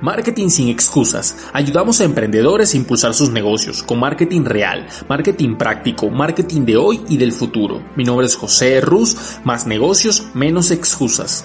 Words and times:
Marketing 0.00 0.48
sin 0.48 0.68
excusas. 0.68 1.36
Ayudamos 1.52 2.00
a 2.00 2.04
emprendedores 2.04 2.72
a 2.72 2.76
impulsar 2.76 3.14
sus 3.14 3.30
negocios 3.30 3.82
con 3.82 3.98
marketing 3.98 4.44
real, 4.44 4.86
marketing 5.08 5.56
práctico, 5.56 6.08
marketing 6.08 6.64
de 6.64 6.76
hoy 6.76 7.00
y 7.08 7.16
del 7.16 7.32
futuro. 7.32 7.82
Mi 7.96 8.04
nombre 8.04 8.26
es 8.26 8.36
José 8.36 8.80
Ruz, 8.80 9.40
más 9.42 9.66
negocios, 9.66 10.28
menos 10.34 10.70
excusas. 10.70 11.44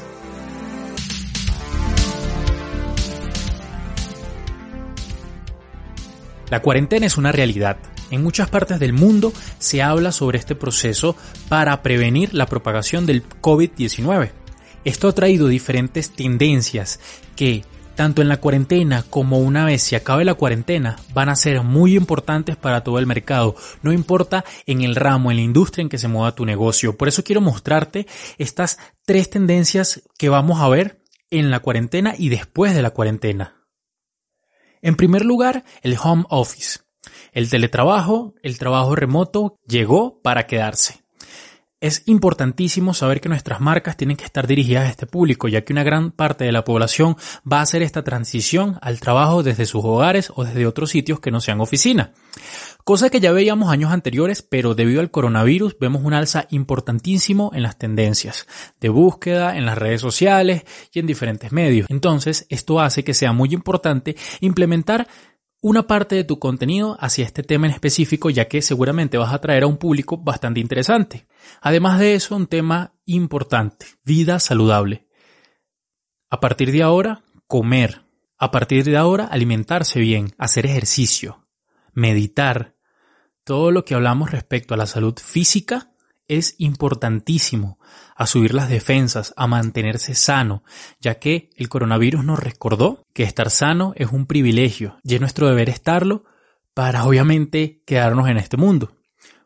La 6.52 6.62
cuarentena 6.62 7.08
es 7.08 7.18
una 7.18 7.32
realidad. 7.32 7.78
En 8.12 8.22
muchas 8.22 8.52
partes 8.52 8.80
del 8.80 8.94
mundo 8.94 9.34
se 9.58 9.82
habla 9.82 10.12
sobre 10.12 10.38
este 10.38 10.54
proceso 10.54 11.16
para 11.50 11.82
prevenir 11.82 12.36
la 12.36 12.46
propagación 12.46 13.08
del 13.08 13.24
COVID-19. 13.42 14.30
Esto 14.86 15.08
ha 15.08 15.16
traído 15.16 15.48
diferentes 15.48 16.12
tendencias 16.12 17.00
que 17.36 17.64
tanto 17.96 18.22
en 18.22 18.28
la 18.28 18.38
cuarentena 18.38 19.04
como 19.10 19.40
una 19.40 19.66
vez 19.66 19.84
se 19.84 19.96
acabe 19.96 20.26
la 20.26 20.34
cuarentena, 20.34 20.98
van 21.14 21.30
a 21.30 21.36
ser 21.36 21.62
muy 21.62 21.96
importantes 21.96 22.56
para 22.56 22.84
todo 22.84 23.00
el 23.00 23.06
mercado, 23.06 23.56
no 23.82 23.92
importa 23.94 24.44
en 24.66 24.82
el 24.82 24.96
ramo, 24.96 25.32
en 25.32 25.38
la 25.38 25.44
industria 25.44 25.84
en 25.84 25.90
que 25.90 25.98
se 25.98 26.08
mueva 26.08 26.36
tu 26.36 26.46
negocio. 26.46 26.98
Por 26.98 27.08
eso 27.08 27.24
quiero 27.24 27.42
mostrarte 27.42 28.08
estas 28.38 28.78
tres 29.06 29.30
tendencias 29.30 30.04
que 30.18 30.30
vamos 30.30 30.60
a 30.60 30.70
ver 30.70 31.02
en 31.30 31.52
la 31.52 31.60
cuarentena 31.60 32.16
y 32.18 32.30
después 32.30 32.76
de 32.76 32.82
la 32.82 32.92
cuarentena. 32.92 33.64
En 34.82 34.96
primer 34.96 35.26
lugar, 35.26 35.64
el 35.82 35.98
home 36.02 36.26
office. 36.30 36.80
El 37.32 37.50
teletrabajo, 37.50 38.36
el 38.44 38.58
trabajo 38.58 38.96
remoto 38.96 39.58
llegó 39.68 40.22
para 40.22 40.46
quedarse. 40.46 41.03
Es 41.84 42.04
importantísimo 42.06 42.94
saber 42.94 43.20
que 43.20 43.28
nuestras 43.28 43.60
marcas 43.60 43.98
tienen 43.98 44.16
que 44.16 44.24
estar 44.24 44.48
dirigidas 44.48 44.86
a 44.86 44.90
este 44.90 45.06
público, 45.06 45.50
ya 45.50 45.66
que 45.66 45.74
una 45.74 45.84
gran 45.84 46.12
parte 46.12 46.46
de 46.46 46.54
la 46.54 46.64
población 46.64 47.18
va 47.46 47.60
a 47.60 47.64
hacer 47.64 47.82
esta 47.84 48.06
transición 48.06 48.78
al 48.82 49.02
trabajo 49.02 49.44
desde 49.44 49.66
sus 49.66 49.84
hogares 49.84 50.32
o 50.34 50.46
desde 50.46 50.66
otros 50.66 50.92
sitios 50.92 51.20
que 51.20 51.30
no 51.30 51.42
sean 51.42 51.60
oficina. 51.60 52.14
Cosa 52.86 53.10
que 53.10 53.20
ya 53.20 53.34
veíamos 53.34 53.70
años 53.70 53.92
anteriores, 53.92 54.42
pero 54.42 54.76
debido 54.76 55.02
al 55.02 55.12
coronavirus 55.12 55.76
vemos 55.78 56.04
un 56.06 56.14
alza 56.14 56.48
importantísimo 56.52 57.52
en 57.54 57.64
las 57.64 57.78
tendencias 57.78 58.48
de 58.80 58.88
búsqueda, 58.88 59.58
en 59.58 59.66
las 59.66 59.78
redes 59.78 60.00
sociales 60.00 60.64
y 60.94 61.00
en 61.00 61.06
diferentes 61.06 61.52
medios. 61.52 61.88
Entonces, 61.90 62.46
esto 62.48 62.80
hace 62.80 63.04
que 63.04 63.14
sea 63.14 63.34
muy 63.34 63.54
importante 63.54 64.16
implementar 64.40 65.10
una 65.64 65.88
parte 65.88 66.16
de 66.16 66.26
tu 66.26 66.40
contenido 66.40 66.98
hacia 67.00 67.24
este 67.24 67.42
tema 67.42 67.68
en 67.68 67.74
específico, 67.74 68.30
ya 68.30 68.50
que 68.50 68.62
seguramente 68.62 69.18
vas 69.18 69.32
a 69.32 69.36
atraer 69.36 69.64
a 69.64 69.68
un 69.68 69.78
público 69.78 70.18
bastante 70.18 70.60
interesante. 70.60 71.26
Además 71.62 72.00
de 72.00 72.16
eso, 72.16 72.36
un 72.36 72.48
tema 72.48 72.96
importante, 73.06 73.86
vida 74.04 74.42
saludable. 74.42 75.08
A 76.30 76.42
partir 76.42 76.74
de 76.74 76.84
ahora, 76.84 77.24
comer. 77.48 78.02
A 78.38 78.52
partir 78.52 78.84
de 78.84 78.98
ahora, 78.98 79.24
alimentarse 79.26 80.02
bien, 80.02 80.34
hacer 80.38 80.66
ejercicio, 80.66 81.48
meditar. 81.94 82.76
Todo 83.46 83.72
lo 83.72 83.86
que 83.86 83.96
hablamos 83.96 84.32
respecto 84.32 84.74
a 84.74 84.78
la 84.78 84.86
salud 84.86 85.18
física 85.18 85.93
es 86.38 86.56
importantísimo 86.58 87.80
a 88.16 88.28
subir 88.28 88.54
las 88.54 88.70
defensas, 88.70 89.34
a 89.38 89.48
mantenerse 89.48 90.16
sano, 90.16 90.64
ya 91.00 91.16
que 91.16 91.50
el 91.56 91.70
coronavirus 91.70 92.24
nos 92.24 92.40
recordó 92.40 93.04
que 93.14 93.24
estar 93.24 93.50
sano 93.50 93.94
es 93.96 94.12
un 94.12 94.26
privilegio 94.26 94.98
y 95.04 95.16
es 95.16 95.22
nuestro 95.22 95.48
deber 95.48 95.70
estarlo 95.70 96.24
para 96.74 97.06
obviamente 97.06 97.82
quedarnos 97.86 98.30
en 98.30 98.38
este 98.38 98.58
mundo. 98.58 98.96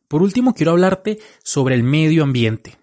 Por 0.08 0.22
último, 0.22 0.54
quiero 0.54 0.72
hablarte 0.72 1.20
sobre 1.44 1.76
el 1.76 1.84
medio 1.84 2.24
ambiente. 2.24 2.78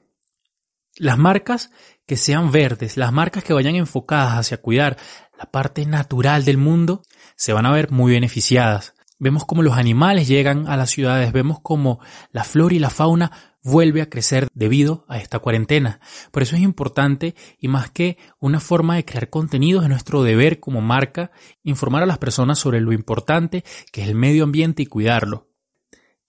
Las 0.96 1.18
marcas 1.18 1.70
que 2.06 2.16
sean 2.16 2.52
verdes, 2.52 2.96
las 2.96 3.12
marcas 3.12 3.42
que 3.44 3.54
vayan 3.54 3.76
enfocadas 3.76 4.38
hacia 4.38 4.60
cuidar 4.60 4.98
la 5.38 5.50
parte 5.50 5.86
natural 5.86 6.44
del 6.44 6.58
mundo, 6.58 7.02
se 7.36 7.52
van 7.52 7.66
a 7.66 7.72
ver 7.72 7.90
muy 7.90 8.12
beneficiadas. 8.12 8.94
Vemos 9.18 9.44
cómo 9.44 9.62
los 9.62 9.76
animales 9.76 10.28
llegan 10.28 10.68
a 10.68 10.76
las 10.76 10.90
ciudades, 10.90 11.32
vemos 11.32 11.58
cómo 11.62 12.00
la 12.30 12.44
flora 12.44 12.74
y 12.74 12.78
la 12.78 12.90
fauna 12.90 13.53
vuelve 13.64 14.02
a 14.02 14.10
crecer 14.10 14.48
debido 14.54 15.04
a 15.08 15.18
esta 15.18 15.40
cuarentena. 15.40 16.00
Por 16.30 16.42
eso 16.42 16.54
es 16.54 16.62
importante 16.62 17.34
y 17.58 17.68
más 17.68 17.90
que 17.90 18.18
una 18.38 18.60
forma 18.60 18.94
de 18.94 19.04
crear 19.04 19.30
contenidos 19.30 19.82
es 19.82 19.88
nuestro 19.88 20.22
deber 20.22 20.60
como 20.60 20.80
marca 20.80 21.32
informar 21.64 22.02
a 22.02 22.06
las 22.06 22.18
personas 22.18 22.58
sobre 22.58 22.80
lo 22.80 22.92
importante 22.92 23.64
que 23.90 24.02
es 24.02 24.08
el 24.08 24.14
medio 24.14 24.44
ambiente 24.44 24.82
y 24.82 24.86
cuidarlo. 24.86 25.53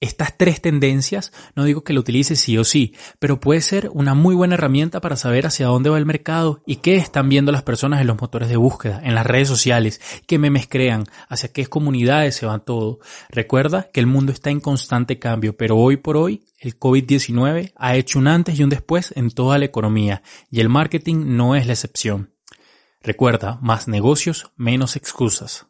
Estas 0.02 0.38
tres 0.38 0.62
tendencias, 0.62 1.32
no 1.56 1.64
digo 1.64 1.86
que 1.86 1.94
lo 1.94 2.02
utilices 2.02 2.40
sí 2.40 2.58
o 2.58 2.66
sí, 2.66 2.94
pero 3.18 3.40
puede 3.40 3.62
ser 3.62 3.90
una 3.94 4.14
muy 4.14 4.36
buena 4.36 4.56
herramienta 4.56 5.00
para 5.00 5.16
saber 5.16 5.48
hacia 5.48 5.68
dónde 5.68 5.90
va 5.90 5.98
el 5.98 6.06
mercado 6.06 6.62
y 6.66 6.78
qué 6.78 6.98
están 6.98 7.30
viendo 7.30 7.54
las 7.54 7.64
personas 7.64 8.02
en 8.02 8.08
los 8.08 8.20
motores 8.20 8.50
de 8.50 8.58
búsqueda, 8.58 9.00
en 9.04 9.16
las 9.16 9.26
redes 9.26 9.48
sociales, 9.48 10.02
qué 10.28 10.38
memes 10.38 10.68
crean, 10.68 11.06
hacia 11.30 11.54
qué 11.54 11.66
comunidades 11.68 12.36
se 12.36 12.46
van 12.46 12.66
todo. 12.66 13.00
Recuerda 13.30 13.90
que 13.94 14.02
el 14.02 14.08
mundo 14.08 14.34
está 14.34 14.50
en 14.50 14.60
constante 14.60 15.18
cambio, 15.18 15.56
pero 15.56 15.78
hoy 15.78 15.96
por 15.96 16.18
hoy 16.18 16.46
el 16.60 16.78
COVID-19 16.78 17.72
ha 17.76 17.96
hecho 17.96 18.20
un 18.20 18.28
antes 18.28 18.60
y 18.60 18.64
un 18.64 18.70
después 18.70 19.14
en 19.16 19.32
toda 19.32 19.58
la 19.58 19.66
economía 19.66 20.24
y 20.52 20.60
el 20.60 20.68
marketing 20.68 21.38
no 21.38 21.56
es 21.56 21.68
la 21.68 21.74
excepción. 21.74 22.34
Recuerda, 23.02 23.60
más 23.62 23.88
negocios, 23.88 24.52
menos 24.58 24.96
excusas. 24.98 25.68